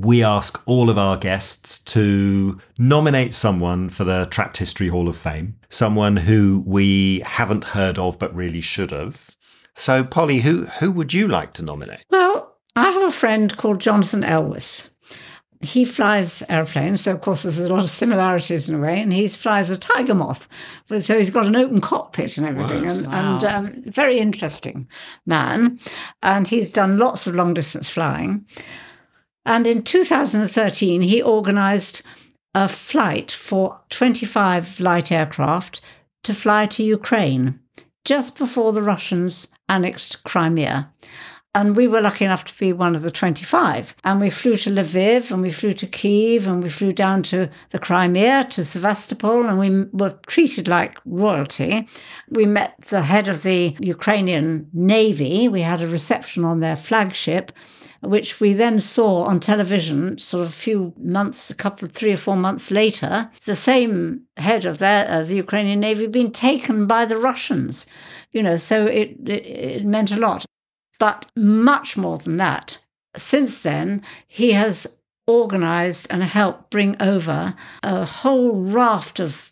we 0.00 0.22
ask 0.22 0.60
all 0.66 0.88
of 0.88 0.98
our 0.98 1.16
guests 1.16 1.78
to 1.78 2.58
nominate 2.78 3.34
someone 3.34 3.90
for 3.90 4.04
the 4.04 4.26
Trapped 4.26 4.56
History 4.56 4.88
Hall 4.88 5.08
of 5.08 5.16
Fame, 5.16 5.56
someone 5.68 6.16
who 6.16 6.62
we 6.66 7.20
haven't 7.20 7.64
heard 7.64 7.98
of 7.98 8.18
but 8.18 8.34
really 8.34 8.60
should 8.60 8.90
have. 8.90 9.36
So, 9.74 10.02
Polly, 10.02 10.40
who 10.40 10.66
who 10.66 10.90
would 10.92 11.12
you 11.12 11.28
like 11.28 11.52
to 11.54 11.62
nominate? 11.62 12.04
Well, 12.10 12.56
I 12.76 12.90
have 12.90 13.02
a 13.02 13.10
friend 13.10 13.54
called 13.56 13.80
Jonathan 13.80 14.24
Elwes. 14.24 14.90
He 15.62 15.84
flies 15.84 16.42
airplanes, 16.48 17.02
so 17.02 17.12
of 17.12 17.20
course 17.20 17.42
there's 17.42 17.58
a 17.58 17.68
lot 17.68 17.84
of 17.84 17.90
similarities 17.90 18.68
in 18.68 18.76
a 18.76 18.78
way, 18.78 19.00
and 19.00 19.12
he 19.12 19.28
flies 19.28 19.68
a 19.68 19.76
Tiger 19.76 20.14
Moth, 20.14 20.48
so 20.98 21.18
he's 21.18 21.30
got 21.30 21.44
an 21.44 21.56
open 21.56 21.82
cockpit 21.82 22.38
and 22.38 22.46
everything, 22.46 22.84
wow. 22.84 22.90
and, 22.90 23.06
wow. 23.06 23.34
and 23.34 23.44
um, 23.44 23.82
very 23.84 24.18
interesting 24.18 24.88
man, 25.26 25.78
and 26.22 26.48
he's 26.48 26.72
done 26.72 26.96
lots 26.96 27.26
of 27.26 27.34
long 27.34 27.52
distance 27.52 27.90
flying, 27.90 28.46
and 29.44 29.66
in 29.66 29.82
2013 29.82 31.02
he 31.02 31.22
organised 31.22 32.02
a 32.54 32.68
flight 32.68 33.30
for 33.30 33.80
25 33.90 34.80
light 34.80 35.12
aircraft 35.12 35.80
to 36.22 36.34
fly 36.34 36.66
to 36.66 36.82
Ukraine 36.82 37.60
just 38.04 38.38
before 38.38 38.72
the 38.72 38.82
Russians 38.82 39.52
annexed 39.68 40.24
Crimea. 40.24 40.92
And 41.52 41.76
we 41.76 41.88
were 41.88 42.00
lucky 42.00 42.24
enough 42.24 42.44
to 42.44 42.58
be 42.58 42.72
one 42.72 42.94
of 42.94 43.02
the 43.02 43.10
25. 43.10 43.96
And 44.04 44.20
we 44.20 44.30
flew 44.30 44.56
to 44.58 44.70
Lviv 44.70 45.32
and 45.32 45.42
we 45.42 45.50
flew 45.50 45.72
to 45.72 45.86
Kiev 45.86 46.46
and 46.46 46.62
we 46.62 46.68
flew 46.68 46.92
down 46.92 47.24
to 47.24 47.50
the 47.70 47.78
Crimea, 47.80 48.46
to 48.50 48.64
Sevastopol, 48.64 49.48
and 49.48 49.58
we 49.58 49.86
were 49.92 50.16
treated 50.28 50.68
like 50.68 51.00
royalty. 51.04 51.88
We 52.28 52.46
met 52.46 52.76
the 52.82 53.02
head 53.02 53.26
of 53.26 53.42
the 53.42 53.76
Ukrainian 53.80 54.68
Navy. 54.72 55.48
We 55.48 55.62
had 55.62 55.82
a 55.82 55.88
reception 55.88 56.44
on 56.44 56.60
their 56.60 56.76
flagship 56.76 57.50
which 58.00 58.40
we 58.40 58.54
then 58.54 58.80
saw 58.80 59.24
on 59.24 59.38
television 59.40 60.16
sort 60.16 60.42
of 60.42 60.48
a 60.48 60.52
few 60.52 60.94
months, 60.96 61.50
a 61.50 61.54
couple 61.54 61.86
of 61.86 61.92
three 61.92 62.12
or 62.12 62.16
four 62.16 62.36
months 62.36 62.70
later, 62.70 63.30
the 63.44 63.56
same 63.56 64.22
head 64.38 64.64
of 64.64 64.78
their, 64.78 65.06
uh, 65.06 65.22
the 65.22 65.36
Ukrainian 65.36 65.80
Navy 65.80 66.06
being 66.06 66.32
taken 66.32 66.86
by 66.86 67.04
the 67.04 67.18
Russians. 67.18 67.86
You 68.32 68.42
know, 68.42 68.56
so 68.56 68.86
it, 68.86 69.16
it, 69.26 69.46
it 69.46 69.84
meant 69.84 70.12
a 70.12 70.16
lot. 70.16 70.46
But 71.00 71.26
much 71.34 71.96
more 71.96 72.18
than 72.18 72.36
that, 72.36 72.78
since 73.16 73.58
then, 73.58 74.02
he 74.28 74.52
has 74.52 74.86
organized 75.26 76.06
and 76.10 76.22
helped 76.22 76.70
bring 76.70 77.00
over 77.00 77.54
a 77.82 78.04
whole 78.04 78.54
raft 78.54 79.18
of 79.18 79.49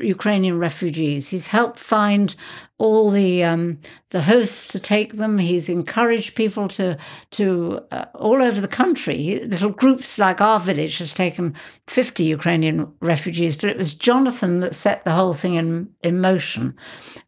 Ukrainian 0.00 0.58
refugees. 0.58 1.30
He's 1.30 1.48
helped 1.48 1.78
find 1.78 2.34
all 2.78 3.10
the 3.10 3.44
um, 3.44 3.78
the 4.08 4.22
hosts 4.22 4.68
to 4.68 4.80
take 4.80 5.16
them. 5.16 5.36
He's 5.36 5.68
encouraged 5.68 6.34
people 6.34 6.66
to 6.68 6.96
to 7.32 7.84
uh, 7.90 8.06
all 8.14 8.42
over 8.42 8.60
the 8.60 8.68
country. 8.68 9.40
Little 9.44 9.70
groups 9.70 10.18
like 10.18 10.40
our 10.40 10.58
village 10.58 10.96
has 10.98 11.12
taken 11.12 11.54
fifty 11.86 12.24
Ukrainian 12.24 12.90
refugees, 13.00 13.54
but 13.54 13.68
it 13.68 13.76
was 13.76 13.94
Jonathan 13.94 14.60
that 14.60 14.74
set 14.74 15.04
the 15.04 15.12
whole 15.12 15.34
thing 15.34 15.54
in 15.54 15.90
in 16.02 16.22
motion, 16.22 16.74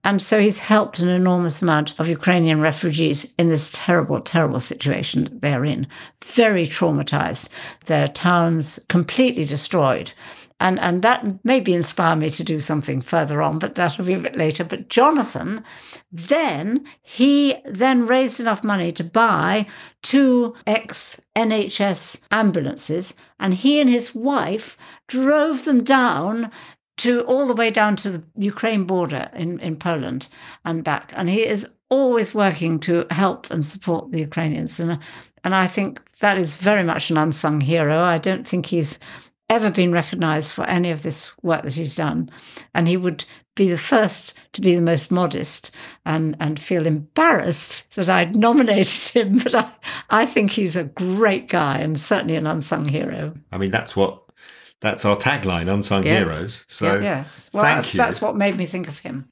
and 0.03 0.23
so 0.23 0.41
he's 0.41 0.61
helped 0.61 1.01
an 1.01 1.09
enormous 1.09 1.61
amount 1.61 1.95
of 2.01 2.09
Ukrainian 2.09 2.63
refugees 2.63 3.35
in 3.39 3.51
this 3.51 3.69
terrible, 3.73 4.21
terrible 4.21 4.61
situation 4.61 5.25
that 5.25 5.41
they're 5.43 5.67
in. 5.67 5.87
Very 6.25 6.67
traumatized. 6.67 7.51
Their 7.85 8.09
towns 8.09 8.81
completely 8.89 9.45
destroyed 9.45 10.15
and 10.63 10.79
and 10.79 11.03
that 11.03 11.45
maybe 11.45 11.75
inspire 11.75 12.15
me 12.15 12.31
to 12.31 12.45
do 12.45 12.61
something 12.61 13.01
further 13.01 13.43
on, 13.43 13.59
but 13.59 13.75
that'll 13.75 14.05
be 14.05 14.15
a 14.15 14.19
bit 14.19 14.37
later. 14.37 14.63
But 14.63 14.89
Jonathan, 14.89 15.65
then 16.13 16.87
he 17.03 17.57
then 17.65 18.07
raised 18.07 18.39
enough 18.39 18.63
money 18.63 18.93
to 18.93 19.05
buy 19.05 19.67
two 20.03 20.55
ex 20.65 21.21
NHS 21.35 22.23
ambulances, 22.31 23.15
and 23.41 23.55
he 23.55 23.81
and 23.81 23.91
his 23.91 24.15
wife 24.15 24.77
drove 25.09 25.65
them 25.65 25.83
down 25.83 26.51
to 26.99 27.23
all 27.23 27.49
the 27.49 27.55
way 27.55 27.71
down 27.71 27.97
to 27.97 28.11
the 28.11 28.23
Ukraine 28.37 28.85
border 28.85 29.31
in, 29.35 29.59
in 29.59 29.77
Poland 29.77 30.29
and 30.65 30.85
back. 30.85 31.13
And 31.17 31.29
he 31.29 31.45
is 31.45 31.69
always 31.89 32.35
working 32.35 32.79
to 32.81 33.07
help 33.11 33.51
and 33.51 33.67
support 33.67 34.13
the 34.13 34.21
Ukrainians. 34.21 34.79
And, 34.79 34.99
and 35.43 35.55
I 35.55 35.67
think 35.67 36.01
that 36.21 36.39
is 36.39 36.57
very 36.57 36.85
much 36.85 37.11
an 37.11 37.17
unsung 37.17 37.61
hero. 37.61 37.99
I 37.99 38.19
don't 38.19 38.47
think 38.47 38.67
he's 38.67 39.01
ever 39.53 39.71
been 39.71 39.93
recognized 39.93 40.51
for 40.51 40.65
any 40.65 40.91
of 40.91 41.03
this 41.03 41.37
work 41.43 41.63
that 41.63 41.75
he's 41.75 41.95
done. 41.95 42.31
And 42.75 42.89
he 42.89 42.97
would 42.97 43.25
be 43.55 43.69
the 43.69 43.79
first 43.79 44.39
to 44.55 44.63
be 44.63 44.75
the 44.75 44.83
most 44.83 45.13
modest 45.13 45.71
and, 46.07 46.37
and 46.41 46.59
feel 46.59 46.87
embarrassed 46.87 47.85
that 47.95 48.09
I'd 48.09 48.35
nominated 48.49 49.13
him. 49.15 49.39
But 49.39 49.55
I, 49.55 49.71
I 50.09 50.27
think 50.27 50.53
he's 50.53 50.75
a 50.75 50.85
great 50.85 51.49
guy 51.49 51.79
and 51.79 52.01
certainly 52.01 52.37
an 52.37 52.47
unsung 52.47 52.87
hero. 52.87 53.35
I 53.53 53.59
mean, 53.59 53.71
that's 53.71 53.95
what 53.95 54.23
that's 54.81 55.05
our 55.05 55.17
tagline, 55.17 55.73
unsung 55.73 56.03
heroes. 56.03 56.65
So 56.67 56.95
yeah, 56.95 57.01
yeah. 57.01 57.25
Well, 57.53 57.63
that's, 57.63 57.93
that's 57.93 58.21
what 58.21 58.37
made 58.37 58.57
me 58.57 58.67
think 58.67 58.89
of 58.89 58.99
him. 58.99 59.29